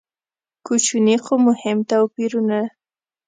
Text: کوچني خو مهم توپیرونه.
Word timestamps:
کوچني 0.65 1.15
خو 1.23 1.33
مهم 1.47 1.77
توپیرونه. 1.89 2.61